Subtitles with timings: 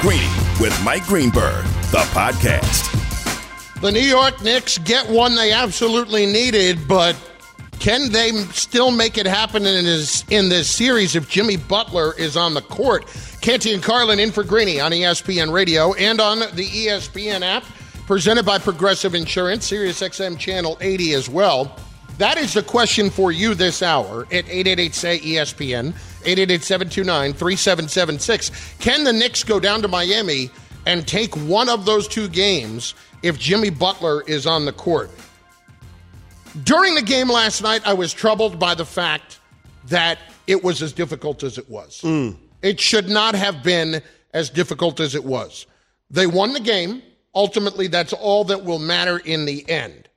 [0.00, 2.88] Greeny with Mike Greenberg, the podcast.
[3.82, 7.14] The New York Knicks get one they absolutely needed, but
[7.80, 12.34] can they still make it happen in this, in this series if Jimmy Butler is
[12.34, 13.04] on the court?
[13.42, 17.64] Canty and Carlin in for Greeny on ESPN Radio and on the ESPN app,
[18.06, 21.76] presented by Progressive Insurance, Sirius XM Channel 80 as well.
[22.16, 25.94] That is the question for you this hour at 888 say ESPN.
[26.20, 28.80] 888-729-3776.
[28.80, 30.50] Can the Knicks go down to Miami
[30.86, 35.10] and take one of those two games if Jimmy Butler is on the court?
[36.64, 39.38] During the game last night, I was troubled by the fact
[39.86, 42.00] that it was as difficult as it was.
[42.02, 42.36] Mm.
[42.62, 44.02] It should not have been
[44.34, 45.66] as difficult as it was.
[46.10, 47.02] They won the game.
[47.34, 50.08] Ultimately, that's all that will matter in the end.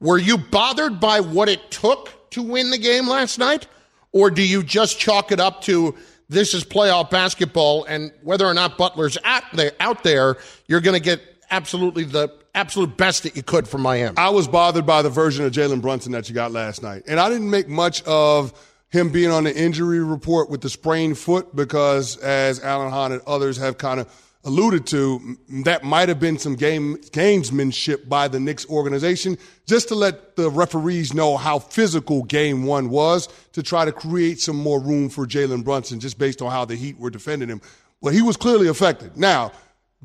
[0.00, 3.66] Were you bothered by what it took to win the game last night?
[4.12, 5.94] Or do you just chalk it up to
[6.28, 9.44] this is playoff basketball and whether or not Butler's at
[9.80, 10.36] out there,
[10.68, 14.16] you're going to get absolutely the absolute best that you could from Miami?
[14.16, 17.02] I was bothered by the version of Jalen Brunson that you got last night.
[17.08, 18.52] And I didn't make much of
[18.90, 23.22] him being on the injury report with the sprained foot because, as Alan Hahn and
[23.26, 24.08] others have kind of
[24.44, 29.94] alluded to, that might have been some game gamesmanship by the Knicks organization just to
[29.94, 34.80] let the referees know how physical game one was to try to create some more
[34.80, 37.60] room for Jalen Brunson just based on how the Heat were defending him.
[38.00, 39.16] Well, he was clearly affected.
[39.16, 39.52] Now,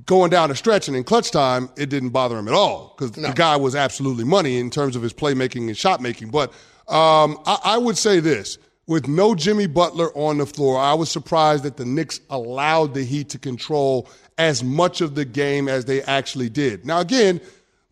[0.05, 3.15] going down the stretch and in clutch time, it didn't bother him at all because
[3.15, 3.29] no.
[3.29, 6.29] the guy was absolutely money in terms of his playmaking and shot making.
[6.29, 6.51] But
[6.89, 8.57] um, I, I would say this
[8.87, 13.03] with no Jimmy Butler on the floor, I was surprised that the Knicks allowed the
[13.03, 14.07] Heat to control
[14.37, 16.85] as much of the game as they actually did.
[16.85, 17.41] Now, again,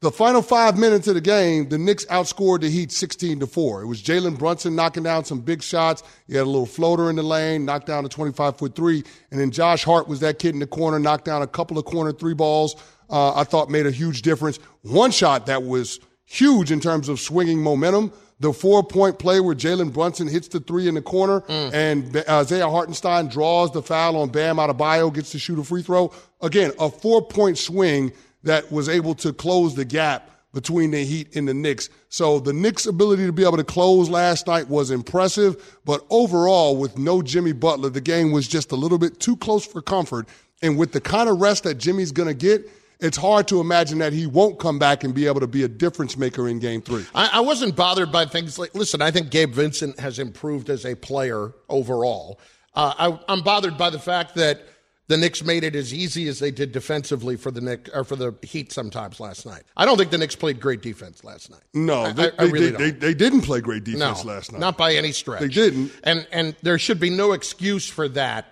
[0.04, 3.84] the final five minutes of the game, the Knicks outscored the Heat 16 to 4.
[3.84, 6.04] It was Jalen Brunson knocking down some big shots.
[6.28, 9.04] He had a little floater in the lane, knocked down a 25 foot three.
[9.32, 11.86] And then Josh Hart was that kid in the corner, knocked down a couple of
[11.86, 12.76] corner three balls.
[13.10, 14.58] Uh, I thought made a huge difference.
[14.82, 18.12] One shot that was huge in terms of swinging momentum
[18.44, 21.74] the four point play where Jalen Brunson hits the three in the corner mm.
[21.74, 25.64] and Isaiah Hartenstein draws the foul on Bam out of Adebayo, gets to shoot a
[25.64, 26.12] free throw.
[26.42, 28.12] Again, a four point swing
[28.44, 31.90] that was able to close the gap between the Heat and the Knicks.
[32.10, 36.76] So the Knicks' ability to be able to close last night was impressive, but overall,
[36.76, 40.28] with no Jimmy Butler, the game was just a little bit too close for comfort.
[40.62, 42.70] And with the kind of rest that Jimmy's going to get,
[43.04, 45.68] it's hard to imagine that he won't come back and be able to be a
[45.68, 47.06] difference maker in game three.
[47.14, 50.86] I, I wasn't bothered by things like, listen, I think Gabe Vincent has improved as
[50.86, 52.40] a player overall.
[52.74, 54.68] Uh, I, I'm bothered by the fact that
[55.08, 58.16] the Knicks made it as easy as they did defensively for the Knicks or for
[58.16, 59.64] the Heat sometimes last night.
[59.76, 61.62] I don't think the Knicks played great defense last night.
[61.74, 64.54] No, I, they, I, I really they, they, they, didn't play great defense no, last
[64.54, 64.62] night.
[64.62, 65.42] Not by any stretch.
[65.42, 65.92] They didn't.
[66.04, 68.46] And and there should be no excuse for that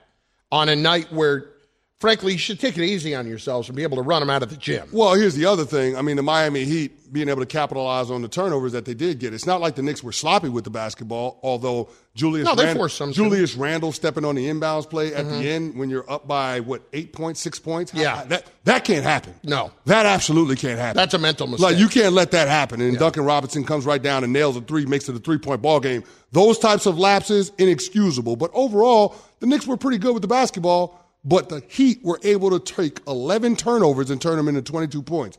[0.51, 1.50] on a night where
[2.01, 4.41] frankly, you should take it easy on yourselves and be able to run them out
[4.41, 4.89] of the gym.
[4.91, 5.95] Well, here's the other thing.
[5.95, 9.19] I mean, the Miami Heat being able to capitalize on the turnovers that they did
[9.19, 9.33] get.
[9.33, 13.13] It's not like the Knicks were sloppy with the basketball, although Julius no, Randle, some
[13.13, 15.39] Julius Randle stepping on the inbounds play at mm-hmm.
[15.39, 17.93] the end when you're up by what eight points, six points.
[17.93, 19.35] Yeah, that that can't happen.
[19.43, 20.97] No, that absolutely can't happen.
[20.97, 21.71] That's a mental mistake.
[21.71, 22.81] Like you can't let that happen.
[22.81, 22.99] And yeah.
[22.99, 25.79] Duncan Robinson comes right down and nails a three, makes it a three point ball
[25.79, 26.03] game.
[26.31, 28.37] Those types of lapses inexcusable.
[28.37, 32.57] But overall, the Knicks were pretty good with the basketball but the Heat were able
[32.57, 35.37] to take 11 turnovers and turn them into 22 points.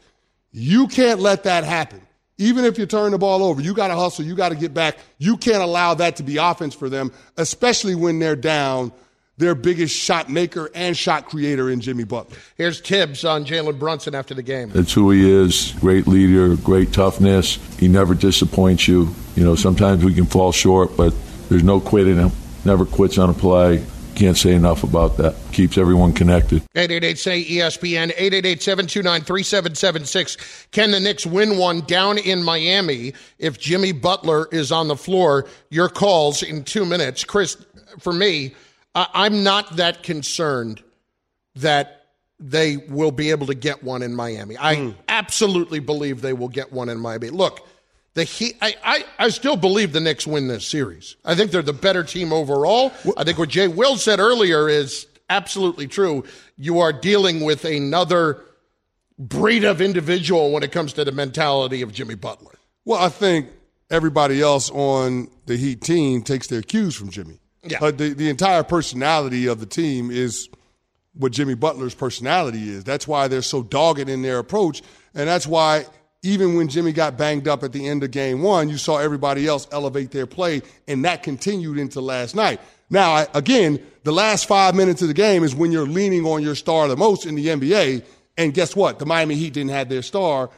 [0.52, 2.00] You can't let that happen.
[2.38, 4.74] Even if you turn the ball over, you got to hustle, you got to get
[4.74, 4.96] back.
[5.18, 8.92] You can't allow that to be offense for them, especially when they're down
[9.38, 12.36] their biggest shot maker and shot creator in Jimmy Butler.
[12.56, 14.70] Here's Thibs on Jalen Brunson after the game.
[14.70, 15.72] That's who he is.
[15.80, 17.56] Great leader, great toughness.
[17.78, 19.14] He never disappoints you.
[19.36, 21.14] You know, sometimes we can fall short, but
[21.48, 22.30] there's no quitting him.
[22.64, 23.84] Never quits on a play.
[24.14, 25.34] Can't say enough about that.
[25.52, 26.62] Keeps everyone connected.
[26.74, 30.66] 888 say ESPN, 888 729 3776.
[30.70, 35.46] Can the Knicks win one down in Miami if Jimmy Butler is on the floor?
[35.70, 37.24] Your calls in two minutes.
[37.24, 37.56] Chris,
[37.98, 38.54] for me,
[38.94, 40.82] I'm not that concerned
[41.56, 42.06] that
[42.38, 44.56] they will be able to get one in Miami.
[44.58, 44.94] I mm.
[45.08, 47.30] absolutely believe they will get one in Miami.
[47.30, 47.66] Look,
[48.14, 51.16] The Heat, I, I, I still believe the Knicks win this series.
[51.24, 52.92] I think they're the better team overall.
[53.16, 56.24] I think what Jay Will said earlier is absolutely true.
[56.58, 58.44] You are dealing with another
[59.18, 62.52] breed of individual when it comes to the mentality of Jimmy Butler.
[62.84, 63.48] Well, I think
[63.90, 67.38] everybody else on the Heat team takes their cues from Jimmy.
[67.62, 67.78] Yeah.
[67.80, 70.48] Uh, the, the entire personality of the team is
[71.14, 72.84] what Jimmy Butler's personality is.
[72.84, 74.82] That's why they're so dogged in their approach.
[75.14, 75.86] And that's why
[76.22, 79.46] even when Jimmy got banged up at the end of game one, you saw everybody
[79.46, 82.60] else elevate their play, and that continued into last night.
[82.90, 86.42] Now, I, again, the last five minutes of the game is when you're leaning on
[86.42, 88.04] your star the most in the NBA.
[88.36, 88.98] And guess what?
[88.98, 90.50] The Miami Heat didn't have their star.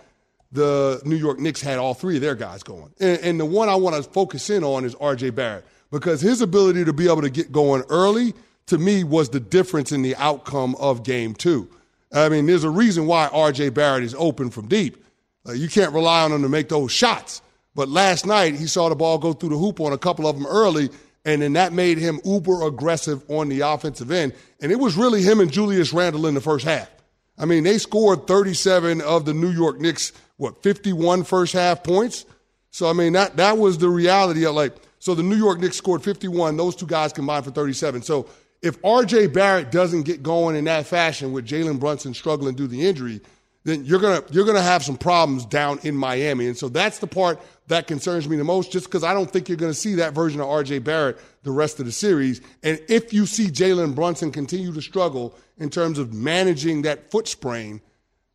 [0.52, 2.93] The New York Knicks had all three of their guys going.
[3.00, 6.40] And, and the one I want to focus in on is RJ Barrett because his
[6.40, 8.34] ability to be able to get going early,
[8.67, 11.69] to me, was the difference in the outcome of game two.
[12.12, 15.04] I mean, there's a reason why RJ Barrett is open from deep.
[15.46, 17.43] Uh, you can't rely on him to make those shots.
[17.75, 20.37] But last night, he saw the ball go through the hoop on a couple of
[20.37, 20.91] them early,
[21.25, 24.32] and then that made him uber aggressive on the offensive end.
[24.61, 26.91] And it was really him and Julius Randle in the first half.
[27.37, 32.26] I mean, they scored 37 of the New York Knicks, what, 51 first half points?
[32.70, 35.76] So, I mean, that, that was the reality of like, so the New York Knicks
[35.76, 36.56] scored 51.
[36.56, 38.02] Those two guys combined for 37.
[38.02, 38.29] So
[38.62, 42.70] if RJ Barrett doesn't get going in that fashion with Jalen Brunson struggling due to
[42.70, 43.20] the injury,
[43.64, 46.46] then you're gonna you're gonna have some problems down in Miami.
[46.46, 49.49] And so that's the part that concerns me the most, just because I don't think
[49.49, 52.40] you're gonna see that version of RJ Barrett the rest of the series.
[52.62, 57.26] And if you see Jalen Brunson continue to struggle in terms of managing that foot
[57.26, 57.81] sprain,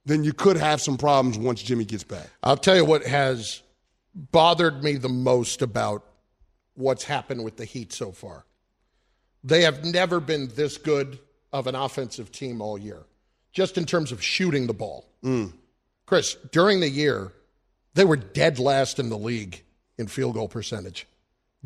[0.05, 2.27] then you could have some problems once Jimmy gets back.
[2.41, 3.61] I'll tell you what has
[4.15, 6.03] bothered me the most about
[6.73, 8.45] what's happened with the Heat so far.
[9.43, 11.19] They have never been this good
[11.53, 13.03] of an offensive team all year,
[13.51, 15.08] just in terms of shooting the ball.
[16.05, 17.31] Chris, during the year,
[17.93, 19.63] they were dead last in the league
[19.97, 21.07] in field goal percentage.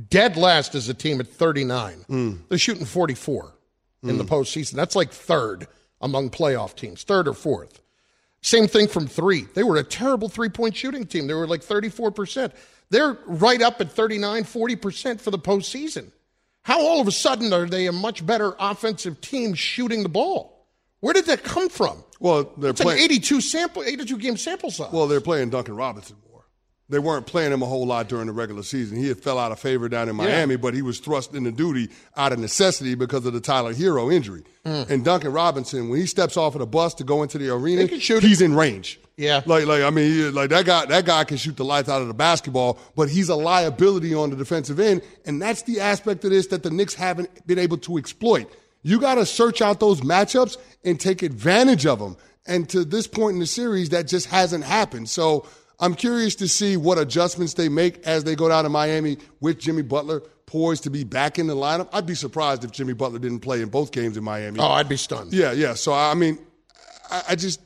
[0.09, 2.05] Dead last as a team at 39.
[2.49, 3.53] They're shooting 44
[4.03, 4.73] in the postseason.
[4.73, 5.67] That's like third
[6.01, 7.79] among playoff teams, third or fourth.
[8.41, 9.45] Same thing from three.
[9.53, 11.27] They were a terrible three point shooting team.
[11.27, 12.51] They were like 34%.
[12.89, 16.11] They're right up at 39, 40% for the postseason.
[16.63, 20.67] How all of a sudden are they a much better offensive team shooting the ball?
[20.99, 22.03] Where did that come from?
[22.23, 23.03] Well, they're It's playing.
[23.03, 24.91] 82 sample, 82 game sample size.
[24.91, 26.45] Well, they're playing Duncan Robinson more.
[26.89, 28.97] They weren't playing him a whole lot during the regular season.
[28.97, 31.89] He had fell out of favor down in Miami, but he was thrust into duty
[32.17, 34.43] out of necessity because of the Tyler Herro injury.
[34.65, 34.89] Mm.
[34.89, 37.83] And Duncan Robinson, when he steps off of the bus to go into the arena,
[37.83, 38.27] He can shoot it.
[38.27, 38.99] he's in range.
[39.17, 39.41] Yeah.
[39.45, 42.01] like like I mean, he- like that guy that guy can shoot the lights out
[42.01, 46.23] of the basketball, but he's a liability on the defensive end, and that's the aspect
[46.25, 48.49] of this that the Knicks haven't been able to exploit.
[48.83, 52.17] You got to search out those matchups and take advantage of them.
[52.45, 55.09] And to this point in the series, that just hasn't happened.
[55.09, 55.47] So
[55.79, 59.59] I'm curious to see what adjustments they make as they go down to Miami with
[59.59, 61.89] Jimmy Butler poised to be back in the lineup.
[61.93, 64.59] I'd be surprised if Jimmy Butler didn't play in both games in Miami.
[64.59, 65.33] oh, I'd be stunned.
[65.33, 65.73] Yeah, yeah.
[65.73, 66.37] So I mean,
[67.09, 67.61] I, I just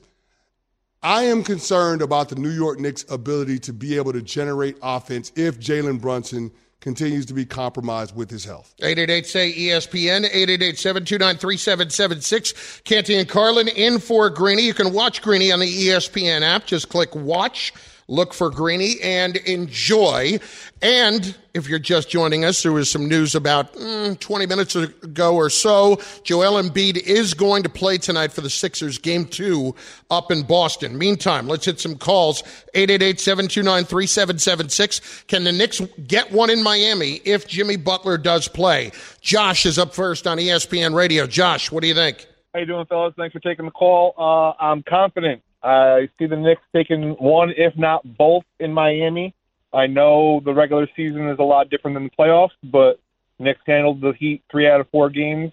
[1.03, 5.31] I am concerned about the New York Knicks' ability to be able to generate offense
[5.35, 8.73] if Jalen Brunson continues to be compromised with his health.
[8.79, 12.81] 888 say ESPN, 888 729 3776.
[12.83, 14.63] Canty and Carlin in for Greeny.
[14.63, 16.65] You can watch Greeny on the ESPN app.
[16.65, 17.73] Just click watch,
[18.07, 20.39] look for Greeny, and enjoy.
[20.81, 25.35] And if you're just joining us, there was some news about mm, 20 minutes ago
[25.35, 25.99] or so.
[26.23, 29.75] Joel Embiid is going to play tonight for the Sixers game two
[30.09, 30.97] up in Boston.
[30.97, 32.43] Meantime, let's hit some calls.
[32.73, 35.23] 888 729 3776.
[35.27, 38.91] Can the Knicks get one in Miami if Jimmy Butler does play?
[39.21, 41.27] Josh is up first on ESPN Radio.
[41.27, 42.25] Josh, what do you think?
[42.53, 43.13] How you doing, fellas?
[43.17, 44.13] Thanks for taking the call.
[44.17, 45.41] Uh, I'm confident.
[45.63, 49.33] I see the Knicks taking one, if not both, in Miami.
[49.73, 52.99] I know the regular season is a lot different than the playoffs, but
[53.39, 55.51] Knicks handled the Heat three out of four games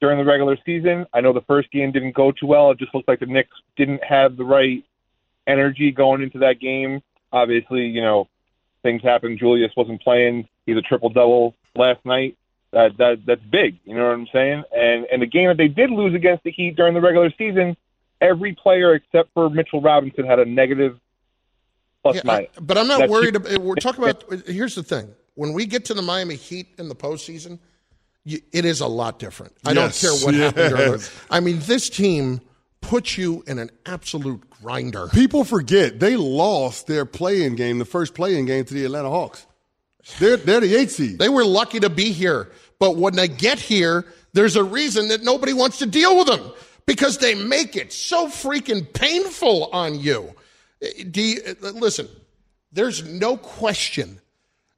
[0.00, 1.06] during the regular season.
[1.12, 2.70] I know the first game didn't go too well.
[2.70, 4.84] It just looked like the Knicks didn't have the right
[5.46, 7.02] energy going into that game.
[7.32, 8.28] Obviously, you know,
[8.82, 9.38] things happened.
[9.38, 10.48] Julius wasn't playing.
[10.66, 12.36] He's a triple double last night.
[12.72, 13.78] That that that's big.
[13.84, 14.62] You know what I'm saying?
[14.76, 17.76] And and the game that they did lose against the Heat during the regular season,
[18.20, 20.98] every player except for Mitchell Robinson had a negative
[22.02, 22.50] plus Yeah, minus.
[22.56, 23.36] I- but I'm not That's- worried.
[23.36, 24.24] About, eh, we're talking about.
[24.46, 27.58] Here's the thing: when we get to the Miami Heat in the postseason,
[28.24, 29.52] you, it is a lot different.
[29.64, 30.68] I Yes, don't care what happened.
[30.76, 31.10] During the, yes.
[31.30, 32.40] I mean, this team
[32.80, 35.08] puts you in an absolute grinder.
[35.08, 39.46] People forget they lost their play-in game, the first play-in game to the Atlanta Hawks.
[40.20, 41.18] They're they're the eight seed.
[41.18, 45.22] They were lucky to be here, but when they get here, there's a reason that
[45.24, 46.52] nobody wants to deal with them
[46.88, 50.34] because they make it so freaking painful on you.
[51.10, 52.08] Do you, listen?
[52.72, 54.20] there's no question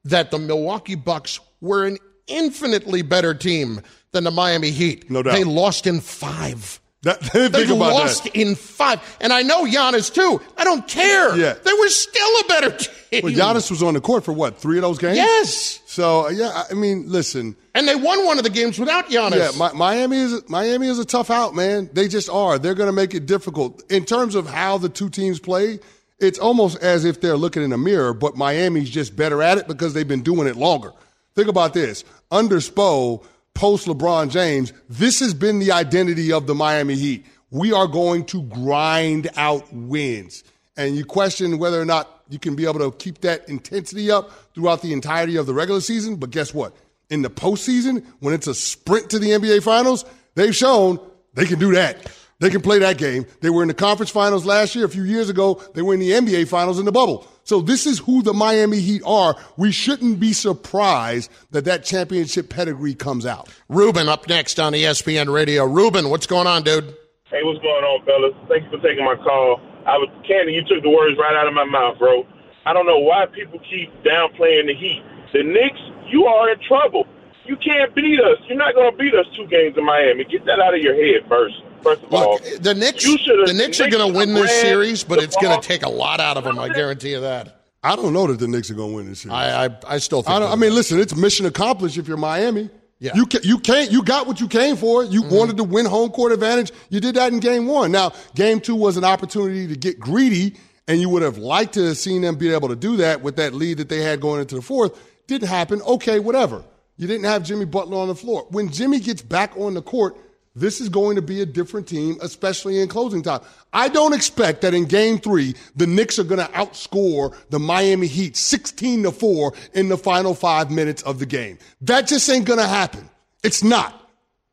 [0.04, 3.80] that the Milwaukee Bucks were an infinitely better team
[4.12, 5.10] than the Miami Heat.
[5.10, 5.32] No doubt.
[5.32, 6.80] They lost in five.
[7.02, 8.36] That, They think about lost that.
[8.36, 9.00] in five.
[9.20, 10.40] And I know Giannis too.
[10.56, 11.34] I don't care.
[11.36, 11.54] Yeah.
[11.54, 13.22] They were still a better team.
[13.22, 15.16] But Giannis was on the court for what, three of those games?
[15.16, 15.80] Yes.
[15.86, 17.56] So, uh, yeah, I mean, listen.
[17.74, 19.58] And they won one of the games without Giannis.
[19.58, 21.88] Yeah, Mi- Miami is Miami is a tough out, man.
[21.92, 22.58] They just are.
[22.58, 25.80] They're going to make it difficult in terms of how the two teams play.
[26.18, 29.66] It's almost as if they're looking in a mirror, but Miami's just better at it
[29.66, 30.92] because they've been doing it longer.
[31.34, 36.54] Think about this: under Spo, post LeBron James, this has been the identity of the
[36.54, 37.26] Miami Heat.
[37.50, 40.44] We are going to grind out wins,
[40.76, 44.30] and you question whether or not you can be able to keep that intensity up
[44.54, 46.16] throughout the entirety of the regular season.
[46.16, 46.74] But guess what?
[47.10, 50.04] in the postseason, when it's a sprint to the NBA Finals,
[50.36, 50.98] they've shown
[51.34, 52.10] they can do that.
[52.38, 53.26] They can play that game.
[53.42, 54.86] They were in the conference finals last year.
[54.86, 57.28] A few years ago, they were in the NBA Finals in the bubble.
[57.50, 59.34] So this is who the Miami Heat are.
[59.56, 63.48] We shouldn't be surprised that that championship pedigree comes out.
[63.68, 65.66] Ruben up next on ESPN Radio.
[65.66, 66.94] Ruben, what's going on, dude?
[67.26, 68.38] Hey, what's going on, fellas?
[68.46, 69.58] Thank you for taking my call.
[69.82, 70.54] I was Canty.
[70.54, 72.22] You took the words right out of my mouth, bro.
[72.66, 75.02] I don't know why people keep downplaying the Heat.
[75.34, 77.02] The Knicks, you are in trouble.
[77.46, 78.38] You can't beat us.
[78.46, 80.22] You're not going to beat us two games in Miami.
[80.22, 81.58] Get that out of your head first.
[81.82, 85.04] First of all, Look, the Knicks, You the Knicks are going to win this series,
[85.04, 86.58] but it's going to take a lot out of them.
[86.58, 87.64] I guarantee you that.
[87.82, 89.32] I don't know that the Knicks are going to win this series.
[89.32, 90.36] I, I, I still think.
[90.36, 92.68] I, don't, I mean, listen, it's mission accomplished if you're Miami.
[92.98, 93.12] Yeah.
[93.14, 95.02] You can, you can't you got what you came for.
[95.02, 95.34] You mm-hmm.
[95.34, 96.70] wanted to win home court advantage.
[96.90, 97.90] You did that in game one.
[97.90, 100.56] Now, game two was an opportunity to get greedy,
[100.86, 103.36] and you would have liked to have seen them be able to do that with
[103.36, 105.00] that lead that they had going into the fourth.
[105.26, 105.80] Didn't happen.
[105.82, 106.62] Okay, whatever.
[106.98, 108.46] You didn't have Jimmy Butler on the floor.
[108.50, 110.18] When Jimmy gets back on the court,
[110.54, 113.40] this is going to be a different team, especially in closing time.
[113.72, 118.08] I don't expect that in game three, the Knicks are going to outscore the Miami
[118.08, 121.58] Heat 16 to 4 in the final five minutes of the game.
[121.82, 123.08] That just ain't going to happen.
[123.44, 124.10] It's not.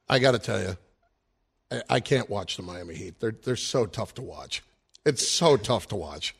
[0.07, 0.77] I got to tell you,
[1.71, 3.19] I, I can't watch the Miami Heat.
[3.19, 4.63] They're they're so tough to watch.
[5.05, 6.35] It's so tough to watch.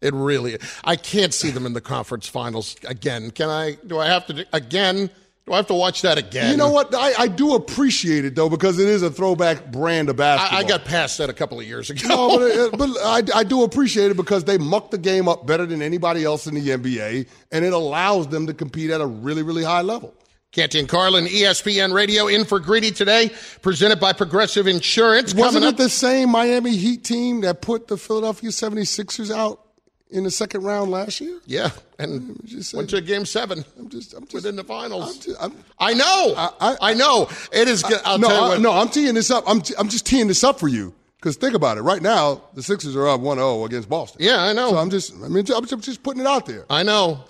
[0.00, 0.58] It really.
[0.82, 3.30] I can't see them in the conference finals again.
[3.30, 3.76] Can I?
[3.86, 5.10] Do I have to do, again?
[5.46, 6.52] Do I have to watch that again?
[6.52, 6.94] You know what?
[6.94, 10.56] I, I do appreciate it, though, because it is a throwback brand of basketball.
[10.56, 12.06] I, I got past that a couple of years ago.
[12.08, 12.90] No, but, uh, but
[13.34, 16.46] I, I do appreciate it because they muck the game up better than anybody else
[16.46, 20.14] in the NBA, and it allows them to compete at a really, really high level.
[20.52, 23.30] Canty and Carlin, ESPN Radio, in for Greeny today,
[23.62, 25.34] presented by Progressive Insurance.
[25.34, 29.61] Wasn't Coming it up- the same Miami Heat team that put the Philadelphia 76ers out
[30.12, 31.40] in the second round last year?
[31.46, 33.64] Yeah, and just went to Game Seven.
[33.78, 35.16] I'm just, I'm just within the finals.
[35.16, 36.34] I'm just- I'm- I know.
[36.36, 37.28] I- I, I- know.
[37.52, 37.82] It is.
[38.04, 38.60] I'll no, tell you I, what.
[38.60, 39.44] no, I'm teeing this up.
[39.46, 41.82] I'm, t- I'm just teeing this up for you because think about it.
[41.82, 44.22] Right now, the Sixers are up 1-0 against Boston.
[44.22, 44.70] Yeah, I know.
[44.70, 46.66] So I'm just, I mean, I'm just, just putting it out there.
[46.70, 47.24] I know.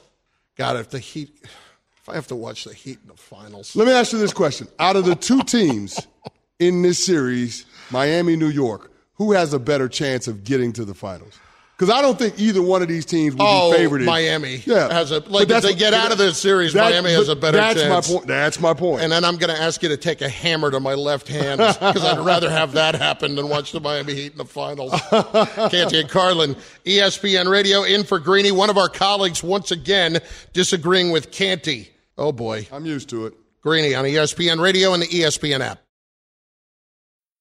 [0.57, 3.87] God, if the Heat, if I have to watch the Heat in the finals, Let
[3.87, 5.99] me ask you this question: Out of the two teams
[6.59, 10.95] in this series, Miami, New York, who has a better chance of getting to the
[10.95, 11.39] finals?
[11.77, 14.03] Because I don't think either one of these teams will Oh, be favored.
[14.03, 17.29] Miami yeah, has a- like, if they get out of this series, that- Miami has
[17.29, 17.75] a better chance.
[17.75, 18.09] that's chance.
[18.09, 18.27] my point.
[18.29, 19.03] That's my point.
[19.03, 21.59] and then I'm going to ask you to take a hammer to my left hand
[21.59, 24.93] because I'd rather have that happen than watch the Miami Heat in the finals.
[25.73, 28.53] Canty and Carlin, ESPN Radio, in for Greeny.
[28.53, 30.21] One of our colleagues once again
[30.53, 31.91] disagreeing with Canty.
[32.17, 33.35] Oh boy, I'm used to it.
[33.63, 35.82] Greeny on ESPN Radio and the ESPN app.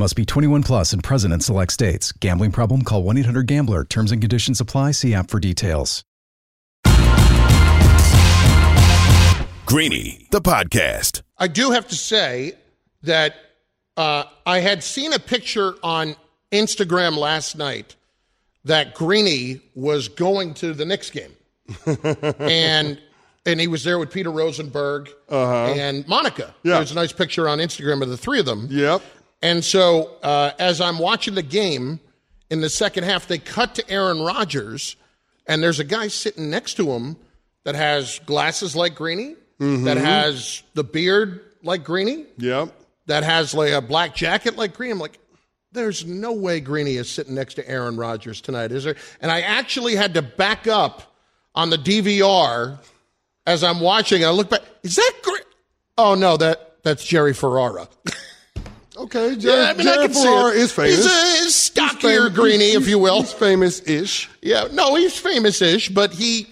[0.00, 2.10] Must be 21 plus and present in select states.
[2.10, 2.84] Gambling problem?
[2.84, 3.84] Call 1 800 GAMBLER.
[3.84, 4.92] Terms and conditions apply.
[4.92, 6.04] See app for details.
[9.66, 11.20] Greeny, the podcast.
[11.36, 12.54] I do have to say
[13.02, 13.34] that
[13.98, 16.16] uh, I had seen a picture on
[16.50, 17.94] Instagram last night
[18.64, 21.32] that Greeny was going to the Knicks game,
[22.38, 22.98] and
[23.44, 26.44] and he was there with Peter Rosenberg and Monica.
[26.44, 26.52] Uh-huh.
[26.62, 26.74] Yeah.
[26.76, 28.66] There's a nice picture on Instagram of the three of them.
[28.70, 29.02] Yep.
[29.42, 32.00] And so, uh, as I'm watching the game
[32.50, 34.96] in the second half, they cut to Aaron Rodgers,
[35.46, 37.16] and there's a guy sitting next to him
[37.64, 42.74] that has glasses like Greeny, that has the beard like Greeny, Yep.
[43.06, 44.92] that has like a black jacket like Greeny.
[44.92, 45.18] I'm like,
[45.72, 48.96] there's no way Greeny is sitting next to Aaron Rodgers tonight, is there?
[49.20, 51.14] And I actually had to back up
[51.54, 52.78] on the DVR
[53.46, 54.24] as I'm watching.
[54.24, 55.44] I look back, is that Greeny?
[55.98, 57.88] Oh no, that that's Jerry Ferrara.
[59.00, 59.36] Okay.
[59.36, 60.56] Jerry, Yeah, I mean, I see Ferrara it.
[60.58, 60.96] is famous.
[60.96, 63.20] He's a he's stockier he's- if you will.
[63.22, 64.28] He's famous-ish.
[64.42, 66.46] Yeah, no, he's famous-ish, but he.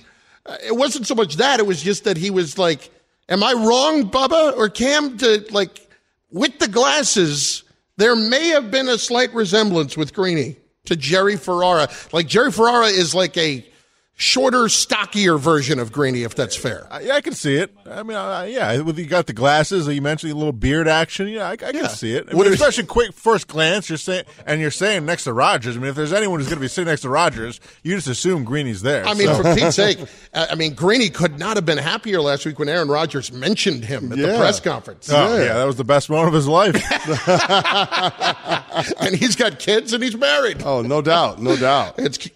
[0.47, 2.90] Uh, it wasn't so much that; it was just that he was like,
[3.28, 5.78] "Am I wrong, Bubba or Cam?" To like,
[6.31, 7.64] with the glasses,
[7.99, 11.88] there may have been a slight resemblance with Greeny to Jerry Ferrara.
[12.12, 13.64] Like Jerry Ferrara is like a
[14.18, 16.88] shorter, stockier version of Greeny, if that's fair.
[17.00, 17.72] Yeah, I can see it.
[17.88, 21.28] I mean, uh, yeah, with you got the glasses, you mentioned a little beard action.
[21.28, 22.26] Yeah, I, I can see it.
[22.28, 25.76] I mean, especially quick first glance, you're saying, and you're saying next to Rodgers.
[25.76, 28.08] I mean, if there's anyone who's going to be sitting next to Rodgers, you just
[28.08, 29.06] assume Greeny's there.
[29.06, 29.98] I mean, So- for Pete's sake,
[30.34, 34.10] I mean, Greeny could not have been happier last week when Aaron Rodgers mentioned him
[34.10, 35.08] at the press conference.
[35.12, 35.54] Oh, yeah.
[35.54, 36.75] that was the best moment of his life.
[39.00, 40.62] and he's got kids and he's married.
[40.64, 41.40] Oh, no doubt.
[41.40, 41.94] No doubt.
[41.98, 42.28] It's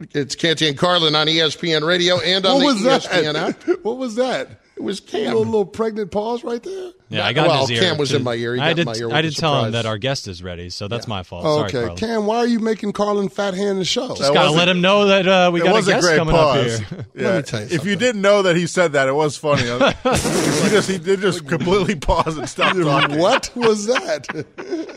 [0.00, 3.02] it's Canty and Carlin on ESPN Radio and on What the was that?
[3.02, 3.62] ESPN app.
[3.82, 4.60] What was that?
[4.76, 5.24] It was A Cam.
[5.28, 6.90] little, little pregnant pause right there.
[7.08, 7.80] Yeah, I got well, his ear.
[7.80, 8.54] Cam was in my ear.
[8.54, 8.86] He I got in did.
[8.86, 11.22] my ear I did a tell him that our guest is ready, so that's my
[11.22, 11.44] fault.
[11.46, 11.72] Oh, Sorry, okay.
[11.78, 11.96] Carlin.
[11.96, 14.14] Cam, why are you making Carlin fat hand the show?
[14.14, 16.34] Just gotta let him know that uh, we got a was a guest great coming
[16.34, 16.82] pause.
[16.82, 17.06] up here.
[17.14, 17.36] Yeah.
[17.38, 19.62] me tell you if you didn't know that he said that, it was funny.
[19.62, 23.18] he just he did just completely pause and stop talking.
[23.18, 24.26] what was that?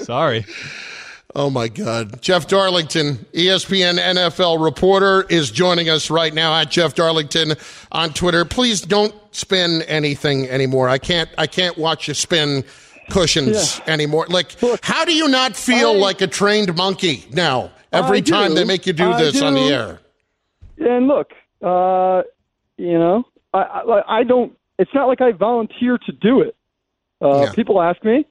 [0.01, 0.45] Sorry.
[1.35, 2.21] Oh my God.
[2.21, 7.53] Jeff Darlington, ESPN NFL reporter, is joining us right now at Jeff Darlington
[7.91, 8.45] on Twitter.
[8.45, 10.89] Please don't spin anything anymore.
[10.89, 12.63] I can't I can't watch you spin
[13.11, 14.25] cushions anymore.
[14.27, 18.55] Like how do you not feel I- like a trained monkey now every time do.
[18.55, 19.99] they make you do I this on the air?
[20.79, 22.23] And look, uh,
[22.77, 24.53] you know, I, I, I don't.
[24.79, 26.55] It's not like I volunteer to do it.
[27.21, 27.51] Uh, Yeah.
[27.53, 28.25] People ask me,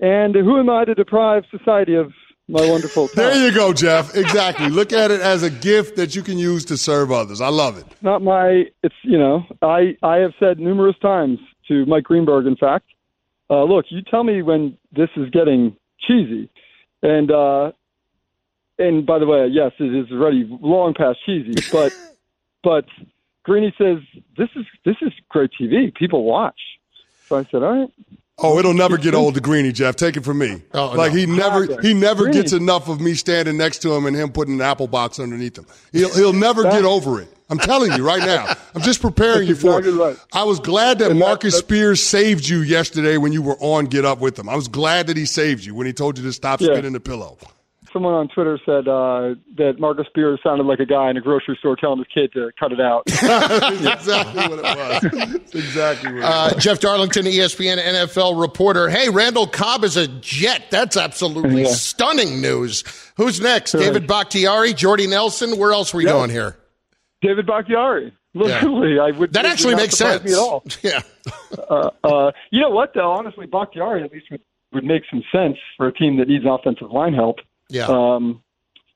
[0.00, 2.12] and who am I to deprive society of
[2.48, 4.16] my wonderful There you go, Jeff.
[4.16, 4.70] Exactly.
[4.70, 7.40] Look at it as a gift that you can use to serve others.
[7.40, 7.86] I love it.
[8.00, 8.64] not my.
[8.82, 12.86] It's you know, I I have said numerous times to Mike Greenberg, in fact,
[13.50, 16.50] uh, look, you tell me when this is getting cheesy,
[17.02, 17.72] and uh,
[18.78, 21.92] and by the way, yes, it is already long past cheesy, but
[22.62, 22.84] but
[23.44, 23.98] Greeny says
[24.36, 25.94] this is this is great TV.
[25.94, 26.60] People watch.
[27.26, 27.92] So I said, all right.
[28.40, 29.96] Oh, it'll never get old to Greeny, Jeff.
[29.96, 30.62] Take it from me.
[30.72, 31.18] Oh, like no.
[31.18, 32.36] he never he never Greeny.
[32.42, 35.58] gets enough of me standing next to him and him putting an apple box underneath
[35.58, 35.66] him.
[35.92, 37.28] He'll he'll never get over it.
[37.50, 38.46] I'm telling you right now.
[38.74, 40.04] I'm just preparing you for exactly it.
[40.04, 40.16] right.
[40.34, 43.86] I was glad that And Marcus that- Spears saved you yesterday when you were on
[43.86, 44.48] Get Up with him.
[44.50, 46.66] I was glad that he saved you when he told you to stop Yeah.
[46.74, 47.38] spinning the pillow.
[47.92, 51.56] Someone on Twitter said uh, that Marcus Spears sounded like a guy in a grocery
[51.58, 53.06] store telling his kid to cut it out.
[53.06, 55.00] That's exactly what it was.
[55.32, 56.52] That's exactly what it was.
[56.52, 58.88] Uh, Jeff Darlington, ESPN NFL reporter.
[58.88, 60.64] Hey, Randall Cobb is a Jet.
[60.70, 61.68] That's absolutely Yeah.
[61.68, 62.84] stunning news.
[63.16, 63.74] Who's next?
[63.74, 63.84] Right.
[63.84, 65.58] David Bakhtiari, Jordy Nelson.
[65.58, 66.12] Where else are we Yeah.
[66.12, 66.56] going here?
[67.22, 68.12] David Bakhtiari.
[68.34, 69.32] Literally, I would.
[69.32, 70.22] That actually makes sense.
[70.24, 70.62] Me at all.
[70.82, 71.00] Yeah.
[71.68, 73.10] Uh, uh, you know what, though?
[73.12, 74.40] Honestly, Bakhtiari at least would,
[74.72, 77.36] would make some sense for a team that needs offensive line help.
[77.68, 77.86] Yeah.
[77.86, 78.42] Um,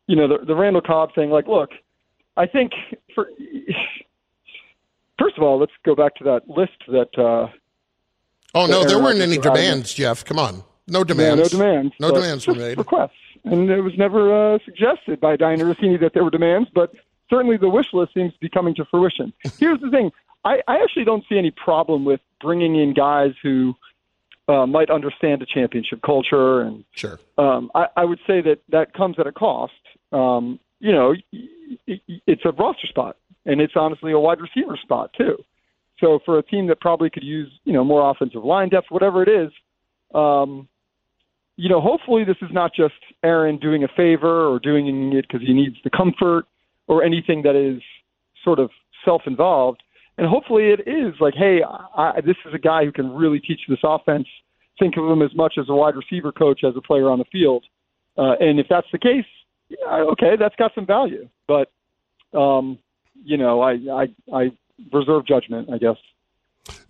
[0.06, 1.30] you know, the, the Randall Cobb thing.
[1.30, 1.70] Like, look,
[2.36, 2.72] I think
[3.14, 3.28] for
[5.18, 7.16] first of all, let's go back to that list that.
[7.16, 7.48] Uh,
[8.54, 10.24] oh, no, there weren't any demands, Jeff.
[10.24, 10.62] Come on.
[10.88, 11.52] No yeah, demands.
[11.52, 11.94] no demands.
[12.00, 12.78] No demands were made.
[12.78, 13.12] Requests,
[13.44, 16.92] and it was never uh, suggested by Dianna Russini that there were demands, but
[17.30, 19.32] certainly the wish list seems to be coming to fruition.
[19.58, 20.10] Here's the thing:
[20.44, 23.74] I, I actually don't see any problem with bringing in guys who
[24.52, 27.18] uh, might understand the championship culture, and Sure.
[27.38, 29.72] um, I, I would say that that comes at a cost.
[30.12, 31.14] Um, you know,
[31.86, 35.36] it's a roster spot, and it's honestly a wide receiver spot too.
[36.00, 39.22] So for a team that probably could use you know more offensive line depth, whatever
[39.22, 39.50] it is,
[40.14, 40.68] um,
[41.56, 45.46] you know, hopefully this is not just Aaron doing a favor or doing it because
[45.46, 46.44] he needs the comfort
[46.88, 47.80] or anything that is
[48.44, 48.70] sort of
[49.04, 49.82] self-involved.
[50.18, 51.60] And hopefully it is like, hey,
[51.96, 54.26] I, this is a guy who can really teach this offense
[54.78, 57.24] think of him as much as a wide receiver coach as a player on the
[57.30, 57.64] field.
[58.16, 59.24] Uh, and if that's the case,
[59.68, 61.28] yeah, okay, that's got some value.
[61.48, 61.70] But
[62.36, 62.78] um,
[63.24, 64.50] you know, I, I I
[64.92, 65.96] reserve judgment, I guess.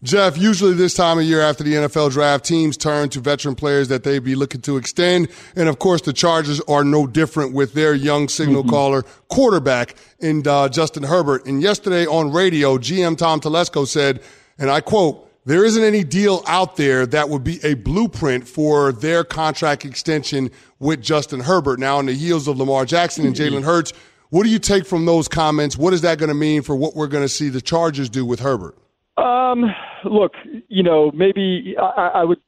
[0.03, 3.87] Jeff, usually this time of year after the NFL draft, teams turn to veteran players
[3.87, 5.29] that they'd be looking to extend.
[5.55, 8.71] And of course, the Chargers are no different with their young signal mm-hmm.
[8.71, 11.47] caller quarterback in uh, Justin Herbert.
[11.47, 14.21] And yesterday on radio, GM Tom Telesco said,
[14.59, 18.93] and I quote, there isn't any deal out there that would be a blueprint for
[18.93, 21.79] their contract extension with Justin Herbert.
[21.79, 23.93] Now, on the heels of Lamar Jackson and Jalen Hurts,
[24.31, 25.77] what do you take from those comments?
[25.77, 28.25] What is that going to mean for what we're going to see the Chargers do
[28.25, 28.77] with Herbert?
[29.17, 29.73] Um,
[30.05, 30.33] look,
[30.69, 32.39] you know, maybe I, I would,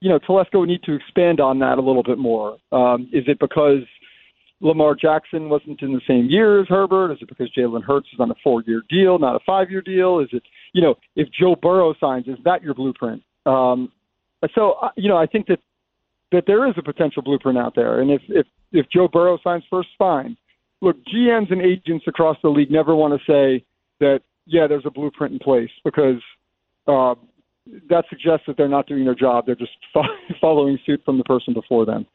[0.00, 2.58] you know, Telesco would need to expand on that a little bit more.
[2.72, 3.82] Um, is it because
[4.60, 7.12] Lamar Jackson wasn't in the same year as Herbert?
[7.12, 10.20] Is it because Jalen Hurts is on a four-year deal, not a five-year deal?
[10.20, 13.22] Is it, you know, if Joe Burrow signs, is that your blueprint?
[13.46, 13.90] Um,
[14.54, 15.60] so, uh, you know, I think that
[16.32, 19.64] that there is a potential blueprint out there, and if if if Joe Burrow signs
[19.68, 20.36] first, fine.
[20.80, 23.64] Look, GMs and agents across the league never want to say
[24.00, 26.20] that yeah, there's a blueprint in place because
[26.86, 27.14] uh,
[27.88, 29.46] that suggests that they're not doing their job.
[29.46, 29.72] They're just
[30.40, 32.06] following suit from the person before them.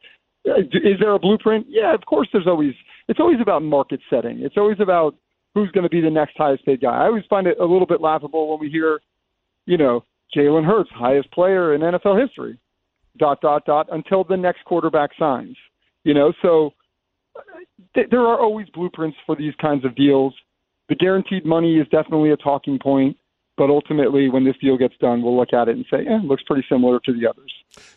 [0.48, 1.66] Uh, is there a blueprint?
[1.68, 2.28] Yeah, of course.
[2.32, 2.74] There's always.
[3.08, 4.40] It's always about market setting.
[4.40, 5.14] It's always about
[5.54, 6.94] who's going to be the next highest paid guy.
[6.94, 9.00] I always find it a little bit laughable when we hear,
[9.64, 10.04] you know,
[10.36, 12.58] Jalen Hurts, highest player in NFL history,
[13.18, 15.56] dot dot dot, until the next quarterback signs.
[16.04, 16.74] You know, so
[17.36, 17.40] uh,
[17.94, 20.34] th- there are always blueprints for these kinds of deals
[20.88, 23.16] the guaranteed money is definitely a talking point.
[23.58, 26.24] But ultimately, when this deal gets done, we'll look at it and say, eh, it
[26.24, 27.52] looks pretty similar to the others.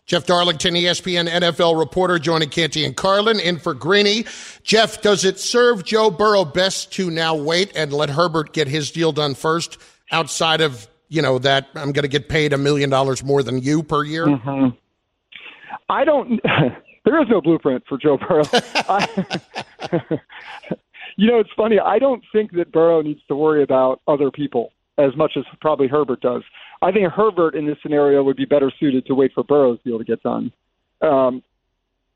[0.07, 4.25] Jeff Darlington, ESPN NFL reporter, joining Canty and Carlin in for Greeny.
[4.63, 8.89] Jeff, does it serve Joe Burrow best to now wait and let Herbert get his
[8.89, 9.77] deal done first
[10.11, 13.59] outside of, you know, that I'm going to get paid a million dollars more than
[13.59, 14.25] you per year?
[14.25, 14.75] Mm-hmm.
[15.89, 16.41] I don't.
[17.05, 18.43] there is no blueprint for Joe Burrow.
[18.51, 19.07] I,
[21.17, 21.79] you know, it's funny.
[21.79, 25.87] I don't think that Burrow needs to worry about other people as much as probably
[25.87, 26.43] Herbert does.
[26.81, 29.97] I think Herbert in this scenario would be better suited to wait for Burrow's deal
[29.97, 30.51] to get done.
[31.01, 31.43] Um,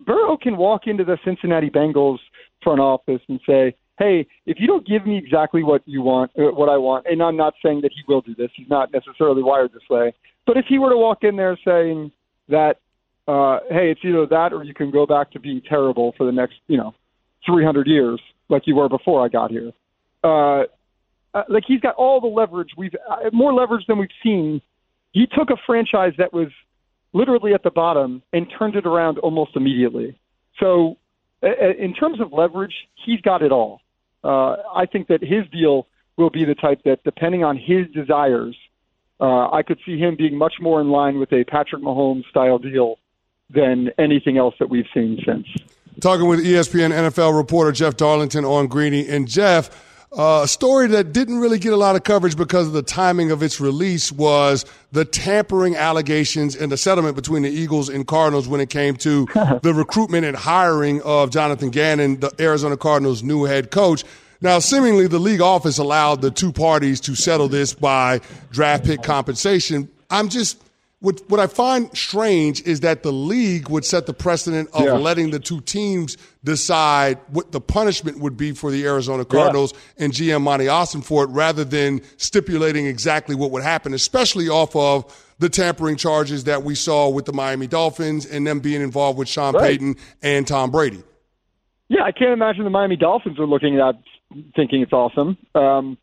[0.05, 2.19] Burrow can walk into the Cincinnati Bengals
[2.61, 6.51] front office and say, "Hey, if you don't give me exactly what you want, uh,
[6.51, 8.51] what I want," and I'm not saying that he will do this.
[8.55, 10.13] He's not necessarily wired this way.
[10.45, 12.11] But if he were to walk in there saying
[12.49, 12.77] that,
[13.27, 16.31] uh, "Hey, it's either that or you can go back to being terrible for the
[16.31, 16.93] next, you know,
[17.45, 19.71] 300 years," like you were before I got here.
[20.23, 20.65] Uh,
[21.35, 22.69] uh, like he's got all the leverage.
[22.77, 24.61] We've uh, more leverage than we've seen.
[25.11, 26.47] He took a franchise that was
[27.13, 30.17] literally at the bottom and turned it around almost immediately.
[30.59, 30.97] So,
[31.43, 32.73] uh, uh in terms of leverage,
[33.05, 33.81] he's got it all.
[34.23, 38.55] Uh, I think that his deal will be the type that, depending on his desires,
[39.19, 42.57] uh, I could see him being much more in line with a Patrick Mahomes style
[42.57, 42.97] deal
[43.49, 45.45] than anything else that we've seen since
[46.01, 49.07] talking with ESPN NFL reporter Jeff Darlington on Greeny.
[49.07, 49.69] And Jeff,
[50.11, 53.31] uh, a story that didn't really get a lot of coverage because of the timing
[53.31, 58.47] of its release was the tampering allegations and the settlement between the Eagles and Cardinals
[58.47, 59.25] when it came to
[59.61, 64.03] the recruitment and hiring of Jonathan Gannon, the Arizona Cardinals' new head coach.
[64.41, 69.01] Now, seemingly, the league office allowed the two parties to settle this by draft pick
[69.01, 69.89] compensation.
[70.09, 70.61] I'm just
[70.99, 74.93] what, what I find strange is that the league would set the precedent of yeah.
[74.93, 80.05] letting the two teams decide what the punishment would be for the Arizona Cardinals yeah.
[80.05, 85.49] and GM Monti it rather than stipulating exactly what would happen, especially off of the
[85.49, 89.53] tampering charges that we saw with the Miami Dolphins and them being involved with Sean
[89.55, 89.63] right.
[89.63, 91.03] Payton and Tom Brady.
[91.89, 93.95] Yeah, I can't imagine the Miami Dolphins are looking at
[94.55, 95.37] thinking it's awesome.
[95.55, 95.97] Um,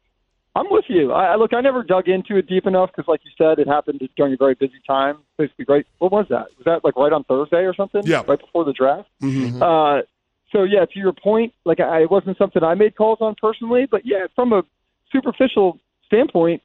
[0.55, 1.13] I'm with you.
[1.13, 4.07] I, look, I never dug into it deep enough because, like you said, it happened
[4.17, 5.19] during a very busy time.
[5.39, 5.87] Basically, right.
[5.99, 6.49] What was that?
[6.59, 8.03] Was that like right on Thursday or something?
[8.05, 9.09] Yeah, right before the draft.
[9.23, 9.63] Mm-hmm.
[9.63, 10.03] Uh,
[10.53, 13.87] so yeah, to your point, like I, it wasn't something I made calls on personally,
[13.91, 14.63] but yeah, from a
[15.11, 16.63] superficial standpoint,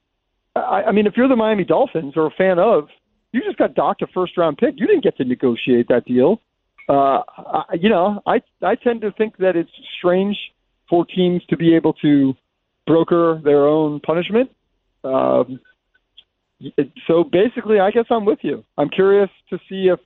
[0.56, 2.90] I, I mean, if you're the Miami Dolphins or a fan of,
[3.32, 4.76] you just got docked a first round pick.
[4.78, 6.42] You didn't get to negotiate that deal.
[6.90, 10.38] Uh, I, you know, I I tend to think that it's strange
[10.90, 12.34] for teams to be able to
[12.86, 14.50] broker their own punishment.
[15.04, 15.60] Um,
[17.08, 18.64] so basically, I guess I'm with you.
[18.78, 20.00] I'm curious to see if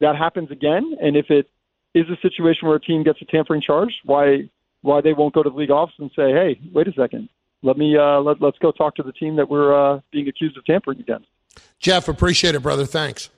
[0.00, 1.48] that happens again, and if it
[1.94, 4.48] is a situation where a team gets a tampering charge, why
[4.82, 7.28] why they won't go to the league office and say, "Hey, wait a second,
[7.62, 10.56] let me uh, let, let's go talk to the team that we're uh, being accused
[10.56, 11.26] of tampering against."
[11.78, 12.86] Jeff, appreciate it, brother.
[12.86, 13.30] Thanks.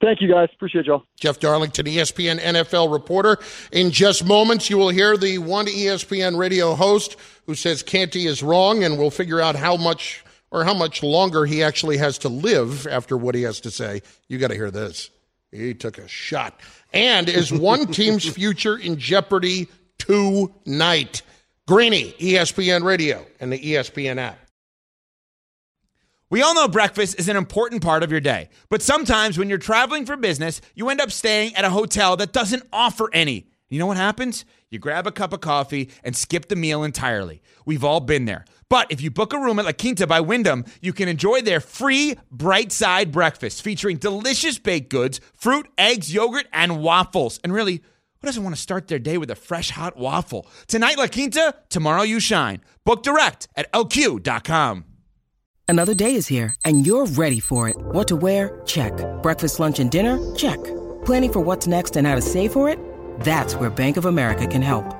[0.00, 0.48] Thank you, guys.
[0.54, 1.04] Appreciate y'all.
[1.18, 3.38] Jeff Darlington, ESPN NFL reporter.
[3.70, 8.42] In just moments, you will hear the one ESPN radio host who says Canty is
[8.42, 12.28] wrong, and we'll figure out how much or how much longer he actually has to
[12.28, 14.02] live after what he has to say.
[14.26, 15.10] You got to hear this.
[15.52, 16.60] He took a shot.
[16.92, 21.22] And is one team's future in jeopardy tonight?
[21.66, 24.38] Greeny, ESPN Radio, and the ESPN app.
[26.30, 29.58] We all know breakfast is an important part of your day, but sometimes when you're
[29.58, 33.46] traveling for business, you end up staying at a hotel that doesn't offer any.
[33.68, 34.44] You know what happens?
[34.68, 37.42] You grab a cup of coffee and skip the meal entirely.
[37.66, 38.44] We've all been there.
[38.70, 41.60] But if you book a room at La Quinta by Wyndham, you can enjoy their
[41.60, 47.40] free bright side breakfast featuring delicious baked goods, fruit, eggs, yogurt, and waffles.
[47.42, 47.82] And really,
[48.20, 50.46] who doesn't want to start their day with a fresh hot waffle?
[50.68, 52.60] Tonight, La Quinta, tomorrow, you shine.
[52.84, 54.84] Book direct at lq.com.
[55.66, 57.76] Another day is here, and you're ready for it.
[57.78, 58.60] What to wear?
[58.66, 58.92] Check.
[59.22, 60.18] Breakfast, lunch, and dinner?
[60.34, 60.62] Check.
[61.04, 62.78] Planning for what's next and how to save for it?
[63.20, 64.99] That's where Bank of America can help.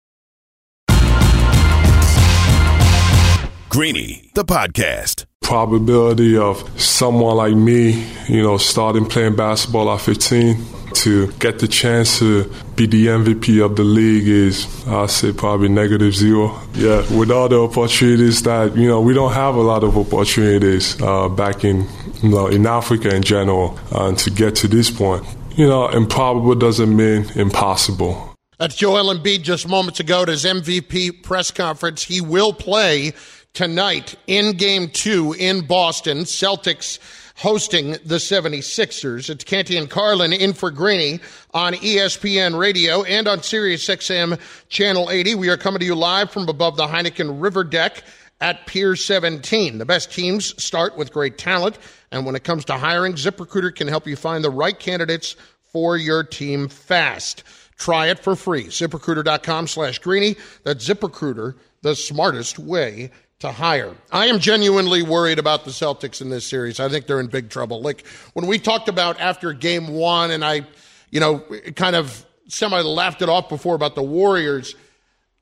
[3.71, 5.25] Greeny, the podcast.
[5.39, 10.57] Probability of someone like me, you know, starting playing basketball at 15
[10.95, 15.69] to get the chance to be the MVP of the league is, I'd say, probably
[15.69, 16.59] negative zero.
[16.73, 21.01] Yeah, with all the opportunities that, you know, we don't have a lot of opportunities
[21.01, 21.87] uh, back in,
[22.21, 23.79] you know, in Africa in general.
[23.89, 28.35] Uh, and to get to this point, you know, improbable doesn't mean impossible.
[28.61, 32.03] That's Joel Embiid just moments ago at his MVP press conference.
[32.03, 33.13] He will play
[33.53, 36.19] tonight in game two in Boston.
[36.19, 36.99] Celtics
[37.35, 39.29] hosting the 76ers.
[39.29, 41.19] It's Canty and Carlin in for Greeny
[41.53, 45.35] on ESPN Radio and on Sirius XM Channel 80.
[45.35, 48.03] We are coming to you live from above the Heineken River Deck
[48.39, 49.77] at Pier 17.
[49.77, 51.77] The best teams start with great talent,
[52.11, 55.35] and when it comes to hiring, ZipRecruiter can help you find the right candidates
[55.71, 57.43] for your team fast.
[57.77, 58.65] Try it for free.
[58.65, 60.35] ZipRecruiter.com slash Greeny.
[60.63, 63.09] That's ZipRecruiter, the smartest way
[63.41, 63.95] to hire.
[64.11, 66.79] I am genuinely worried about the Celtics in this series.
[66.79, 67.81] I think they're in big trouble.
[67.81, 70.65] Like when we talked about after game one, and I,
[71.09, 71.39] you know,
[71.75, 74.75] kind of semi laughed it off before about the Warriors.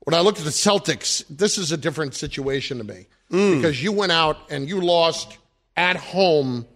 [0.00, 3.56] When I looked at the Celtics, this is a different situation to me Mm.
[3.56, 5.38] because you went out and you lost
[5.76, 6.66] at home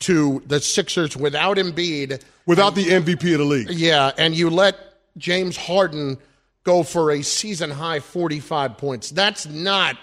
[0.00, 3.70] to the Sixers without Embiid, without the MVP of the league.
[3.70, 4.76] Yeah, and you let
[5.16, 6.18] James Harden
[6.62, 9.10] go for a season high 45 points.
[9.10, 9.96] That's not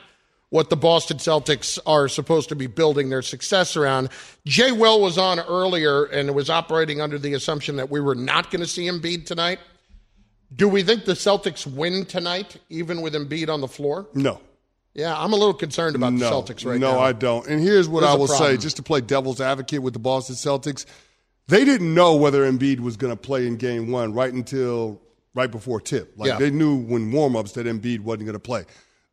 [0.50, 4.10] what the Boston Celtics are supposed to be building their success around.
[4.46, 8.52] Jay Will was on earlier and was operating under the assumption that we were not
[8.52, 9.60] going to see Embiid tonight.
[10.56, 14.08] Do we think the Celtics win tonight, even with Embiid on the floor?
[14.14, 14.40] No.
[14.94, 16.98] Yeah, I'm a little concerned about no, the Celtics right no, now.
[16.98, 17.46] No, I don't.
[17.48, 20.36] And here's what There's I will say, just to play devil's advocate with the Boston
[20.36, 20.86] Celtics.
[21.48, 25.02] They didn't know whether Embiid was going to play in game one right until
[25.34, 26.14] right before tip.
[26.16, 26.38] Like Yeah.
[26.38, 28.64] they knew when warm-ups that Embiid wasn't going to play.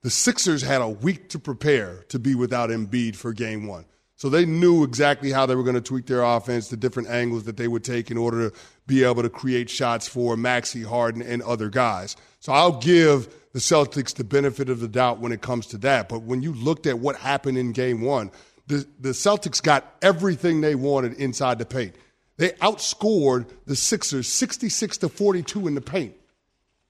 [0.03, 3.85] The Sixers had a week to prepare to be without Embiid for game one.
[4.17, 7.45] So they knew exactly how they were going to tweak their offense, the different angles
[7.45, 11.23] that they would take in order to be able to create shots for Maxey Harden
[11.23, 12.17] and other guys.
[12.41, 16.09] So I'll give the Celtics the benefit of the doubt when it comes to that.
[16.09, 18.31] But when you looked at what happened in game one,
[18.67, 21.95] the, the Celtics got everything they wanted inside the paint.
[22.39, 26.15] They outscored the Sixers 66 to 42 in the paint.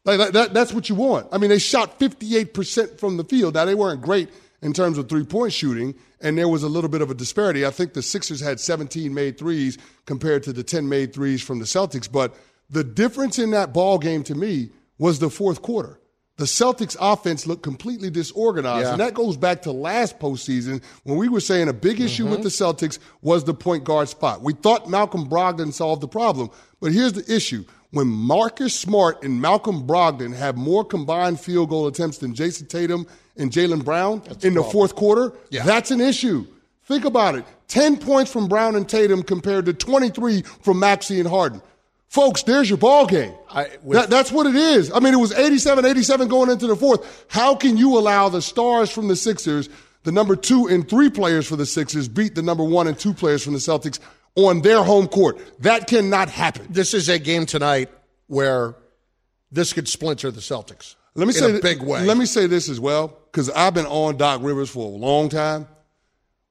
[0.04, 1.28] Like that, that, that's what you want.
[1.30, 3.54] I mean, they shot 58% from the field.
[3.54, 6.90] Now, they weren't great in terms of three point shooting, and there was a little
[6.90, 7.64] bit of a disparity.
[7.66, 11.58] I think the Sixers had 17 made threes compared to the 10 made threes from
[11.60, 12.10] the Celtics.
[12.10, 12.34] But
[12.70, 15.98] the difference in that ball game to me was the fourth quarter.
[16.38, 18.86] The Celtics offense looked completely disorganized.
[18.86, 18.92] Yeah.
[18.92, 22.32] And that goes back to last postseason when we were saying a big issue Mm-hmm.
[22.32, 24.40] with the Celtics was the point guard spot.
[24.42, 26.50] We thought Malcolm Brogdon solved the problem.
[26.80, 27.64] But here's the issue.
[27.92, 33.06] When Marcus Smart and Malcolm Brogdon have more combined field goal attempts than Jayson Tatum
[33.36, 35.64] and Jaylen Brown in the fourth quarter, Yeah.
[35.64, 36.46] that's an issue.
[36.86, 37.44] Think about it.
[37.68, 41.60] 10 points from Brown and Tatum compared to 23 from Maxey and Harden.
[42.08, 43.32] Folks, there's your ball game.
[43.90, 44.90] That- that's what it is.
[44.94, 47.24] I mean, it was 87 87 going into the fourth.
[47.28, 49.68] How can you allow the stars from the Sixers,
[50.04, 53.14] the number two and three players for the Sixers, beat the number one and two
[53.14, 53.98] players from the Celtics
[54.36, 55.38] on their home court?
[55.60, 56.66] That cannot happen.
[56.70, 57.90] This is a game tonight
[58.26, 58.74] where
[59.50, 60.94] this could splinter the Celtics.
[61.14, 62.04] Let me in say big way.
[62.06, 65.28] Let me say this as well, because I've been on Doc Rivers for a long
[65.28, 65.68] time.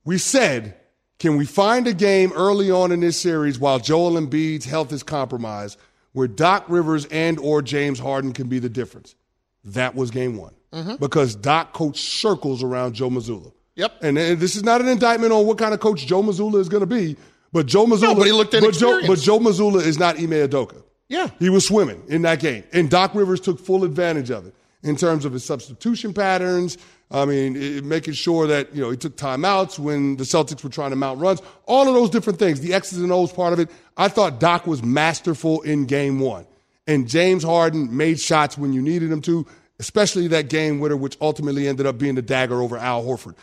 [0.06, 0.76] We said,
[1.18, 5.02] can we find a game early on in this series while Joel Embiid's health is
[5.04, 5.80] compromised,
[6.14, 9.16] where Doc Rivers and or James Harden can be the difference?
[9.64, 11.00] that was game one Mhm.
[11.00, 13.52] because Doc coached circles around Joe Mazzulla.
[13.76, 13.92] Yep.
[14.02, 16.68] And, and this is not an indictment on what kind of coach Joe Mazzulla is
[16.68, 17.16] going to be,
[17.52, 18.18] but Joe Mazzulla.
[18.18, 20.84] but he looked but Joe, but Joe Mazzulla is not Ime Udoka.
[21.10, 21.30] Yeah.
[21.40, 22.64] He was swimming in that game.
[22.72, 26.78] And Doc Rivers took full advantage of it in terms of his substitution patterns.
[27.12, 30.70] I mean, it, making sure that, you know, he took timeouts when the Celtics were
[30.70, 31.42] trying to mount runs.
[31.66, 33.70] All of those different things, the X's and O's part of it.
[33.98, 36.48] I thought Doc was masterful in game one.
[36.88, 39.46] And James Harden made shots when you needed him to,
[39.80, 43.36] especially that game winner, which ultimately ended up being the dagger over Al Horford.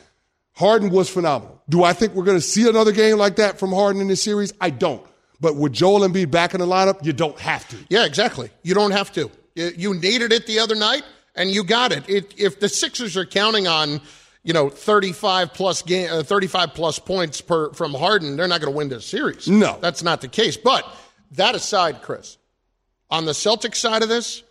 [0.59, 1.63] Harden was phenomenal.
[1.69, 4.23] Do I think we're going to see another game like that from Harden in this
[4.23, 4.53] series?
[4.61, 5.07] I don't.
[5.41, 7.77] But with Joel Embiid back in the lineup, you don't have to.
[7.89, 8.51] Yeah, exactly.
[8.65, 9.31] You don't have to.
[9.55, 11.05] You needed it the other night,
[11.37, 12.09] and you got it.
[12.09, 14.01] it if the Sixers are counting on,
[14.43, 18.73] you know, thirty-five plus game, uh, thirty-five plus points per from Harden, they're not going
[18.73, 19.47] to win this series.
[19.47, 19.79] No.
[19.81, 20.57] that's not the case.
[20.57, 20.85] But
[21.33, 22.37] that aside, Chris,
[23.11, 24.43] on the Celtics side of this,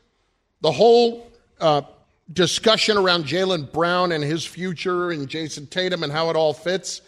[0.61, 1.81] the whole uh,
[2.31, 7.01] discussion around Jaylen Brown and his future and Jayson Tatum and how it all fits,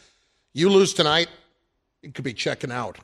[0.53, 1.27] you lose tonight,
[2.01, 2.97] it could be checking out.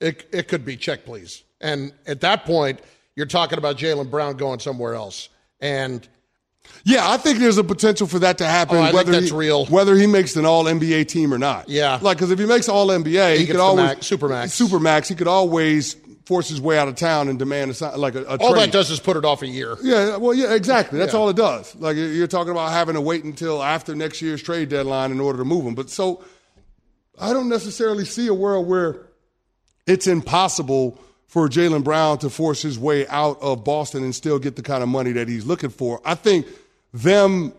[0.00, 1.42] It, it could be check, please.
[1.60, 2.80] And at that point,
[3.16, 5.28] you're talking about Jaylen Brown going somewhere else.
[5.60, 6.06] And
[6.84, 8.76] Yeah, I think there's a potential for that to happen.
[8.76, 9.66] Oh, I think whether that's he, real.
[9.66, 11.68] Whether he makes an All NBA team or not.
[11.68, 11.98] Yeah.
[12.00, 14.66] like because if he makes All NBA, He he, could always max- Supermax.
[14.68, 15.08] Supermax.
[15.08, 15.96] He could always
[16.28, 18.70] force his way out of town and demand a, si- like a, a all that
[18.70, 19.78] does is put it off a year.
[19.82, 20.98] Yeah, well, yeah, exactly.
[20.98, 21.18] That's Yeah.
[21.20, 21.74] all it does.
[21.76, 25.38] Like you're talking about having to wait until after next year's trade deadline in order
[25.38, 25.74] to move him.
[25.74, 26.22] But so
[27.18, 29.06] I don't necessarily see a world where
[29.86, 34.54] it's impossible for Jaylen Brown to force his way out of Boston and still get
[34.54, 35.98] the kind of money that he's looking for.
[36.04, 36.46] I think
[36.92, 37.54] them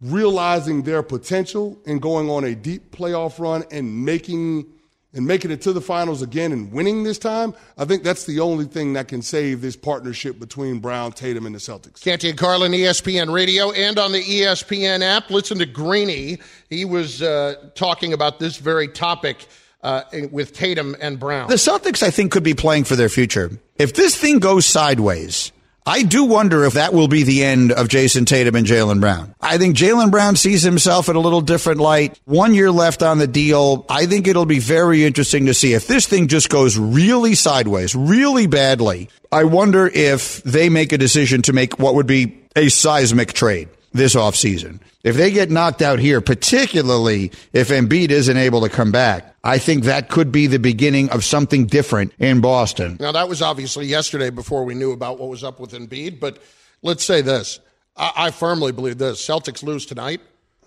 [0.00, 4.66] realizing their potential and going on a deep playoff run and making
[5.14, 8.40] and making it to the finals again and winning this time, I think that's the
[8.40, 12.02] only thing that can save this partnership between Brown, Tatum, and the Celtics.
[12.02, 15.30] Canty and Carlin, ESPN Radio, and on the ESPN app.
[15.30, 16.38] Listen to Greeny.
[16.68, 19.46] He was uh, talking about this very topic
[19.82, 21.48] uh, with Tatum and Brown.
[21.48, 23.50] The Celtics, I think, could be playing for their future.
[23.76, 25.52] If this thing goes sideways,
[25.88, 29.34] I do wonder if that will be the end of Jayson Tatum and Jaylen Brown.
[29.40, 32.20] I think Jaylen Brown sees himself in a little different light.
[32.26, 33.86] One year left on the deal.
[33.88, 37.94] I think it'll be very interesting to see if this thing just goes really sideways,
[37.94, 39.08] really badly.
[39.32, 43.70] I wonder if they make a decision to make what would be a seismic trade
[43.92, 44.80] this offseason.
[45.04, 49.58] If they get knocked out here, particularly if Embiid isn't able to come back, I
[49.58, 52.96] think that could be the beginning of something different in Boston.
[53.00, 56.42] Now, that was obviously yesterday before we knew about what was up with Embiid, but
[56.82, 57.60] let's say this.
[57.96, 59.24] I, I firmly believe this.
[59.26, 60.20] Celtics lose tonight.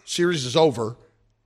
[0.06, 0.96] Series is over.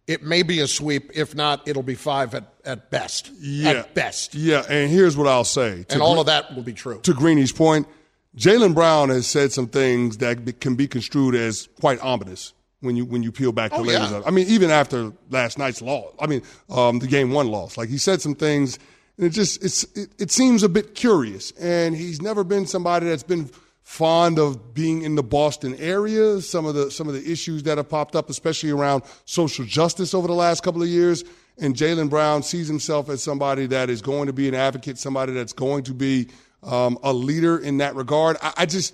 [0.08, 1.10] It may be a sweep.
[1.16, 3.32] If not, it'll be five at, at best.
[3.40, 3.72] Yeah.
[3.72, 4.36] At best.
[4.36, 5.84] Yeah, and here's what I'll say.
[5.84, 7.00] To And all Gre- of that will be true.
[7.02, 7.88] To Greeny's point,
[8.38, 13.06] Jaylen Brown has said some things that can be construed as quite ominous when you
[13.06, 14.18] when you peel back the Oh, layers yeah.
[14.18, 14.28] of.
[14.28, 17.90] I mean, even after last night's loss, I mean, um, the game one loss, like
[17.90, 18.78] he said some things,
[19.18, 21.52] and it just it's it, it seems a bit curious.
[21.52, 23.50] And he's never been somebody that's been
[23.84, 26.42] fond of being in the Boston area.
[26.42, 30.14] Some of the some of the issues that have popped up, especially around social justice
[30.14, 31.24] over the last couple of years.
[31.58, 35.32] And Jaylen Brown sees himself as somebody that is going to be an advocate, somebody
[35.32, 36.28] that's going to be
[36.66, 38.38] um, a leader in that regard.
[38.42, 38.94] I, I just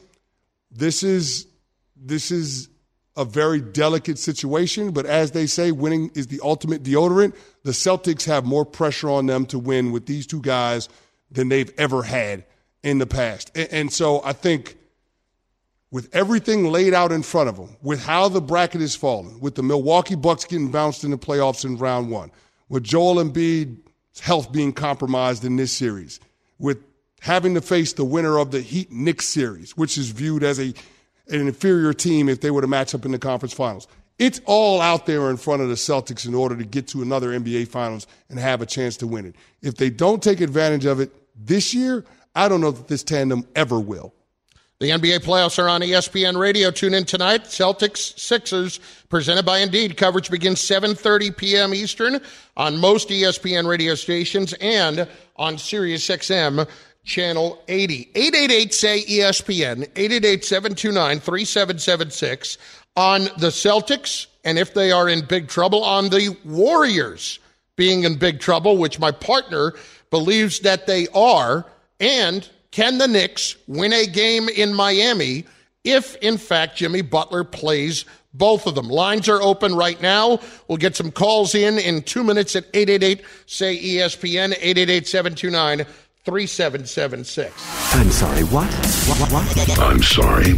[0.71, 1.47] this is
[1.95, 2.69] this is
[3.17, 7.35] a very delicate situation, but as they say, winning is the ultimate deodorant.
[7.63, 10.87] The Celtics have more pressure on them to win with these two guys
[11.29, 12.45] than they've ever had
[12.83, 13.51] in the past.
[13.55, 14.77] And, and so I think
[15.91, 19.55] with everything laid out in front of them, with how the bracket is falling, with
[19.55, 22.31] the Milwaukee Bucks getting bounced in the playoffs in round one,
[22.69, 26.21] with Joel Embiid's health being compromised in this series,
[26.59, 26.77] with
[27.21, 30.73] having to face the winner of the Heat Knicks series, which is viewed as a
[31.29, 33.87] an inferior team if they were to match up in the conference finals.
[34.19, 37.29] It's all out there in front of the Celtics in order to get to another
[37.29, 39.35] NBA finals and have a chance to win it.
[39.61, 42.03] If they don't take advantage of it this year,
[42.35, 44.13] I don't know that this tandem ever will.
[44.79, 46.71] The NBA playoffs are on ESPN Radio.
[46.71, 47.43] Tune in tonight.
[47.43, 48.79] Celtics Sixers
[49.09, 49.95] presented by Indeed.
[49.95, 51.73] Coverage begins 7:30 p.m.
[51.73, 52.19] Eastern
[52.57, 56.67] on most ESPN radio stations and on Sirius XM
[57.03, 58.09] channel 80.
[58.15, 62.57] 888 say ESPN 888-729-3776
[62.95, 67.39] on the Celtics and if they are in big trouble on the Warriors
[67.75, 69.73] being in big trouble, which my partner
[70.09, 71.65] believes that they are,
[71.99, 75.45] and can the Knicks win a game in Miami
[75.83, 78.87] if, in fact, Jimmy Butler plays both of them?
[78.87, 80.39] Lines are open right now.
[80.67, 85.85] We'll get some calls in in two minutes at 888 say ESPN 888 729
[86.23, 87.95] 3776.
[87.95, 88.71] I'm sorry, what?
[89.07, 89.79] What, what, what?
[89.79, 90.53] I'm sorry.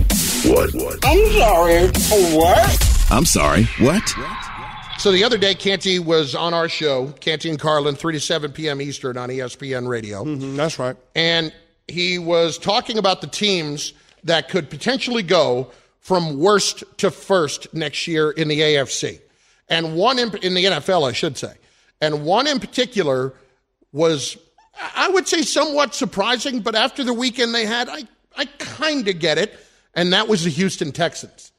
[0.45, 0.73] What?
[0.73, 0.99] What?
[1.05, 1.87] I'm sorry.
[2.35, 3.07] What?
[3.09, 3.63] I'm sorry.
[3.79, 4.13] What?
[4.97, 8.51] So the other day, Canty was on our show, Canty and Carlin, 3 to 7
[8.51, 8.81] p.m.
[8.81, 10.25] Eastern on ESPN Radio.
[10.25, 10.97] Mm-hmm, that's right.
[11.15, 11.53] And
[11.87, 13.93] he was talking about the teams
[14.25, 19.21] that could potentially go from worst to first next year in the AFC.
[19.69, 21.53] And one in, in the NFL, I should say.
[22.01, 23.33] And one in particular
[23.93, 24.37] was,
[24.75, 28.03] I would say, somewhat surprising, but after the weekend they had, I,
[28.35, 29.53] I kind of get it.
[29.93, 31.51] And that was the Houston Texans.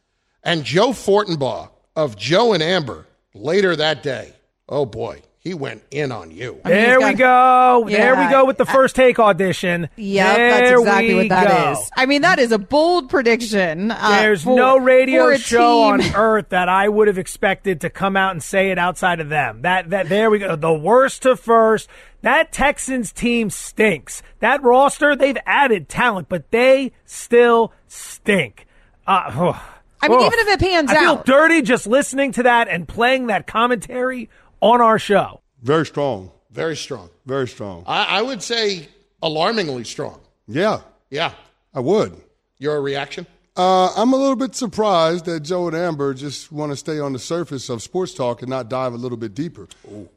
[0.42, 4.32] And Joe Fortenbaugh of Joe and Amber later that day,
[4.68, 6.58] oh boy, he went in on you.
[6.64, 7.84] There we go.
[7.86, 9.90] There we go with the first take audition.
[9.94, 11.78] Yeah, that's exactly what that is.
[11.78, 11.84] go.
[11.94, 13.90] I mean, that is a bold prediction.
[13.90, 16.08] uh, There's for- no radio show team.
[16.10, 19.28] on earth that I would have expected to come out and say it outside of
[19.28, 19.60] them.
[19.62, 20.56] That that there we go.
[20.56, 21.90] The worst to first.
[22.22, 24.22] That Texans team stinks.
[24.40, 28.66] That roster, they've added talent, but they still stink.
[29.06, 29.52] Uh,
[30.00, 31.26] I mean, even if it pans I feel out.
[31.26, 34.28] dirty just listening to that and playing that commentary
[34.64, 35.42] on our show.
[35.62, 36.30] Very strong.
[36.50, 37.10] Very strong.
[37.26, 37.84] Very strong.
[37.86, 38.88] I, I would say
[39.22, 40.20] alarmingly strong.
[40.48, 40.80] Yeah.
[41.10, 41.32] Yeah.
[41.74, 42.16] I would.
[42.58, 43.26] Your reaction?
[43.56, 47.12] Uh, I'm a little bit surprised that Joe and Amber just want to stay on
[47.12, 49.68] the surface of sports talk and not dive a little bit deeper.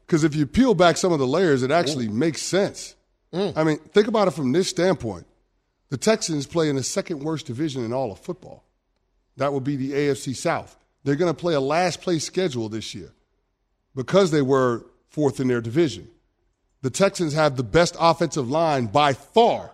[0.05, 2.95] Because if you peel back some of the layers, it actually makes sense.
[3.33, 5.27] I mean, think about it from this standpoint.
[5.89, 8.63] The Texans play in the second worst division in all of football.
[9.35, 10.75] That would be the AFC South.
[11.03, 13.11] They're going to play a last place schedule this year
[13.97, 16.07] because they were fourth in their division.
[16.83, 19.71] The Texans have the best offensive line by far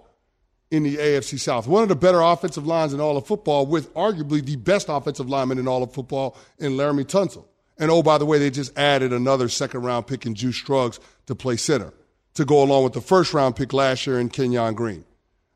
[0.71, 1.67] in the AFC South.
[1.67, 5.29] One of the better offensive lines in all of football, with arguably the best offensive
[5.29, 7.43] lineman in all of football in Laremy Tunsil.
[7.77, 11.01] And oh, by the way, they just added another second round pick in Juice Scruggs
[11.25, 11.93] to play center
[12.35, 15.03] to go along with the first round pick last year in Kenyon Green.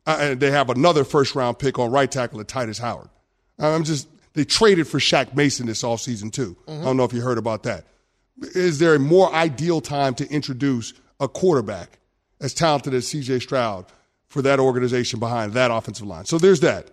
[0.05, 3.09] Uh, and they have another first round pick on right tackle at Tytus Howard.
[3.57, 6.57] I'm just, they traded for Shaq Mason this offseason too.
[6.82, 7.86] I don't know if you heard about that.
[8.41, 11.99] Is there a more ideal time to introduce a quarterback
[12.39, 13.85] as talented as CJ Stroud
[14.27, 16.25] for that organization behind that offensive line?
[16.25, 16.91] So there's that.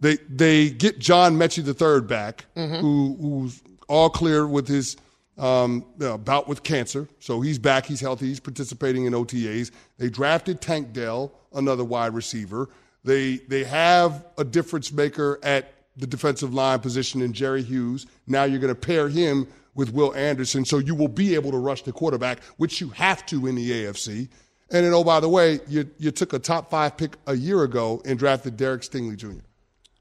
[0.00, 4.96] They they get John Metchie III back, who who's all clear with his
[5.38, 7.08] um, uh, bout with cancer.
[7.18, 7.86] So he's back.
[7.86, 8.26] He's healthy.
[8.26, 9.70] He's participating in OTAs.
[9.98, 12.68] They drafted Tank Dell, another wide receiver.
[13.04, 18.06] They they have a difference maker at the defensive line position in Jerry Hughes.
[18.26, 19.46] Now you're going to pair him
[19.76, 23.24] with Will Anderson, so you will be able to rush the quarterback, which you have
[23.26, 24.28] to in the AFC.
[24.70, 27.62] And then, oh, by the way, you, you took a top five pick a year
[27.62, 29.44] ago and drafted Derek Stingley Jr.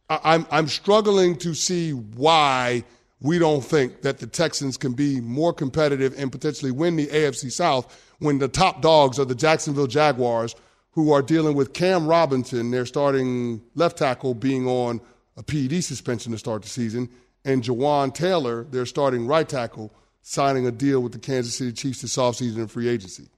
[0.09, 2.84] I- I'm, I'm struggling to see why
[3.21, 7.51] we don't think that the Texans can be more competitive and potentially win the AFC
[7.51, 10.55] South when the top dogs are the Jacksonville Jaguars,
[10.91, 15.01] who are dealing with Cam Robinson, their starting left tackle, being on
[15.38, 17.09] a PED suspension to start the season,
[17.46, 22.02] and Jawaan Taylor, their starting right tackle, signing a deal with the Kansas City Chiefs
[22.02, 23.30] this offseason in free agency.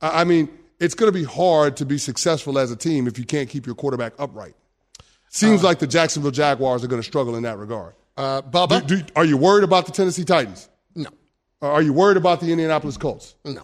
[0.00, 0.48] I I mean,
[0.80, 3.66] it's going to be hard to be successful as a team if you can't keep
[3.66, 4.54] your quarterback upright.
[5.28, 7.94] Seems like the Jacksonville Jaguars are going to struggle in that regard.
[8.16, 8.86] Uh, Bubba?
[8.86, 10.68] Do- do- are you worried about the Tennessee Titans?
[10.94, 11.08] No.
[11.62, 13.34] Are you worried about the Indianapolis Colts?
[13.44, 13.62] No.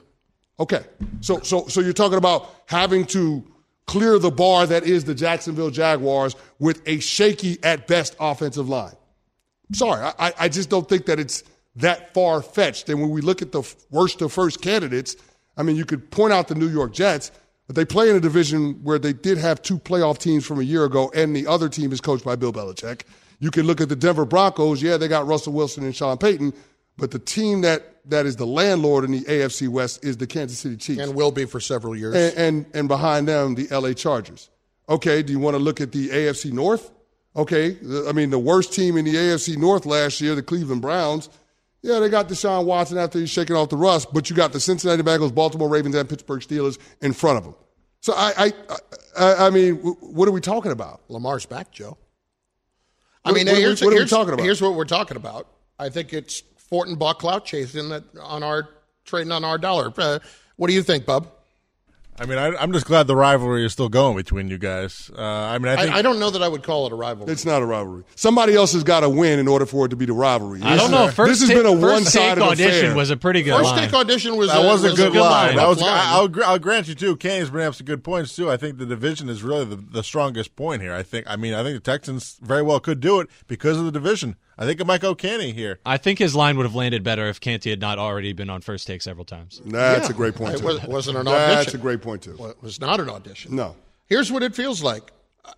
[0.58, 0.82] Okay.
[1.20, 3.44] So, so, so you're talking about having to
[3.86, 8.94] clear the bar that is the Jacksonville Jaguars with a shaky at best offensive line.
[9.72, 11.44] Sorry, I, I- just don't think that it's
[11.76, 12.88] that far fetched.
[12.88, 15.16] And when we look at the worst of first candidates,
[15.56, 17.30] I mean, you could point out the New York Jets,
[17.66, 20.62] but they play in a division where they did have two playoff teams from a
[20.62, 23.02] year ago, and the other team is coached by Bill Belichick.
[23.40, 24.82] You can look at the Denver Broncos.
[24.82, 26.52] Yeah, they got Russell Wilson and Sean Payton,
[26.96, 30.58] but the team that, that is the landlord in the AFC West is the Kansas
[30.58, 31.00] City Chiefs.
[31.00, 32.14] And will be for several years.
[32.16, 34.50] And, and and behind them, the LA Chargers.
[34.88, 36.90] Okay, do you want to look at the AFC North?
[37.36, 37.76] Okay,
[38.08, 41.28] I mean the worst team in the AFC North last year, the Cleveland Browns.
[41.82, 44.58] Yeah, they got Deshaun Watson after he's shaking off the rust, but you got the
[44.58, 47.54] Cincinnati Bengals, Baltimore Ravens, and Pittsburgh Steelers in front of them.
[48.00, 48.52] So I, I,
[49.16, 51.02] I, I mean, what are we talking about?
[51.08, 51.96] Lamar's back, Joe.
[53.24, 54.42] I What- mean, what are we- here's, what are we talking about?
[54.44, 55.46] Here's what we're talking about.
[55.78, 58.68] I think it's Fortenbaugh clout chasing that on our
[59.04, 59.92] trading on our dollar.
[59.96, 60.18] Uh,
[60.56, 61.30] what do you think, Bub?
[62.20, 65.10] I mean, I, I'm just glad the rivalry is still going between you guys.
[65.16, 66.96] Uh, I mean, I think I, I don't know that I would call it a
[66.96, 67.32] rivalry.
[67.32, 68.04] It's not a rivalry.
[68.16, 70.60] Somebody else has got to win in order for it to be the rivalry.
[70.62, 71.06] I don't know.
[71.06, 72.94] This- First this has take- been a one-sided audition affair.
[72.96, 73.84] was a pretty good First line.
[73.84, 75.56] take audition was that a, was a good line.
[75.56, 75.80] That was.
[75.80, 75.90] line.
[75.90, 77.16] I, I'll, I'll grant you too.
[77.16, 78.50] Canty's bringing up some good points too.
[78.50, 80.92] I think the division is really the, the strongest point here.
[80.94, 81.26] I think.
[81.28, 84.36] I mean, I think the Texans very well could do it because of the division.
[84.58, 85.78] I think it might go Canty here.
[85.86, 88.60] I think his line would have landed better if Canty had not already been on
[88.60, 89.60] first take several times.
[89.64, 90.12] That's Yeah.
[90.14, 90.54] a great point.
[90.54, 90.64] It too.
[90.66, 91.54] was, wasn't an audition.
[91.54, 92.36] That's a great point too.
[92.38, 93.54] Well, it was not an audition.
[93.54, 93.76] No.
[94.06, 95.12] Here's what it feels like.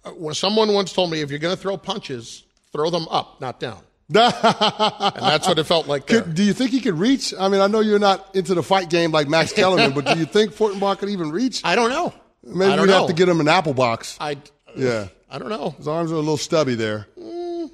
[0.05, 3.41] uh, well, someone once told me if you're going to throw punches, throw them up,
[3.41, 3.81] not down.
[4.13, 6.23] and that's what it felt like there.
[6.23, 7.33] Could, do you think he could reach?
[7.39, 10.19] I mean, I know you're not into the fight game like Max Kellerman, but do
[10.19, 11.61] you think Fortenbaugh could even reach?
[11.65, 12.13] I don't know.
[12.43, 12.99] Maybe I don't we'd know.
[13.01, 14.17] have to get him an apple box.
[14.21, 14.37] I,
[14.77, 15.09] yeah.
[15.31, 15.71] I don't know.
[15.79, 17.07] His arms are a little stubby there.